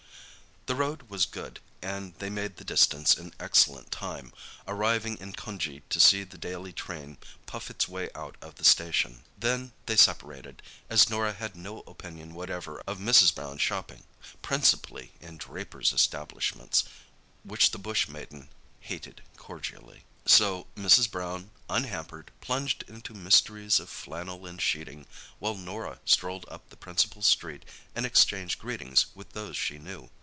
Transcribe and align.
The 0.67 0.75
road 0.75 1.09
was 1.09 1.25
good 1.25 1.59
and 1.81 2.13
they 2.19 2.29
made 2.29 2.55
the 2.57 2.63
distance 2.63 3.15
in 3.15 3.33
excellent 3.39 3.91
time, 3.91 4.31
arriving 4.67 5.17
in 5.17 5.33
Cunjee 5.33 5.81
to 5.89 5.99
see 5.99 6.23
the 6.23 6.37
daily 6.37 6.71
train 6.71 7.17
puff 7.47 7.71
its 7.71 7.87
way 7.89 8.11
out 8.13 8.37
of 8.43 8.55
the 8.55 8.63
station. 8.63 9.23
Then 9.35 9.73
they 9.87 9.95
separated, 9.97 10.61
as 10.87 11.09
Norah 11.09 11.33
had 11.33 11.55
no 11.55 11.79
opinion 11.87 12.35
whatever 12.35 12.79
of 12.85 12.99
Mrs. 12.99 13.33
Brown's 13.33 13.63
shopping—principally 13.63 15.13
in 15.19 15.37
drapers' 15.37 15.93
establishments, 15.93 16.83
which 17.43 17.71
this 17.71 17.81
bush 17.81 18.07
maiden 18.07 18.47
hated 18.81 19.23
cordially. 19.37 20.03
So 20.27 20.67
Mrs. 20.77 21.09
Brown, 21.09 21.49
unhampered, 21.71 22.29
plunged 22.39 22.83
into 22.87 23.15
mysteries 23.15 23.79
of 23.79 23.89
flannel 23.89 24.45
and 24.45 24.61
sheeting, 24.61 25.07
while 25.39 25.55
Norah 25.55 25.99
strolled 26.05 26.45
up 26.49 26.69
the 26.69 26.77
principal 26.77 27.23
street 27.23 27.65
and 27.95 28.05
exchanged 28.05 28.59
greetings 28.59 29.07
with 29.15 29.31
those 29.33 29.57
she 29.57 29.79
knew. 29.79 30.11